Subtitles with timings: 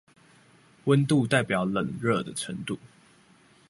[0.85, 2.79] 溫度代表冷熱的程度